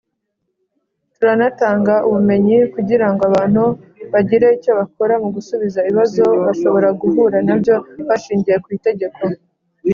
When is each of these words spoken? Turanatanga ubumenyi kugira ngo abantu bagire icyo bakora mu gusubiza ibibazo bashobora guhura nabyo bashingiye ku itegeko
Turanatanga 1.17 1.95
ubumenyi 2.07 2.57
kugira 2.73 3.07
ngo 3.11 3.21
abantu 3.29 3.63
bagire 4.13 4.47
icyo 4.57 4.71
bakora 4.79 5.13
mu 5.23 5.29
gusubiza 5.35 5.79
ibibazo 5.83 6.23
bashobora 6.45 6.89
guhura 7.01 7.37
nabyo 7.47 7.75
bashingiye 8.07 8.57
ku 8.63 8.69
itegeko 8.77 9.21